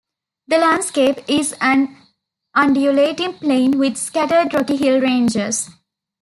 The 0.47 0.57
landscape 0.57 1.19
is 1.27 1.53
an 1.61 1.95
undulating 2.55 3.33
plain 3.35 3.77
with 3.77 3.97
scattered 3.97 4.51
rocky 4.51 4.75
hill 4.75 4.99
ranges. 4.99 5.69